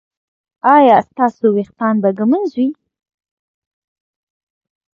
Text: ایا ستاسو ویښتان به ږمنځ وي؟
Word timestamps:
ایا 0.75 0.97
ستاسو 1.09 1.43
ویښتان 1.55 1.95
به 2.01 2.09
ږمنځ 2.17 2.49
وي؟ 2.57 2.67